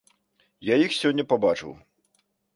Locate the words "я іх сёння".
0.69-1.27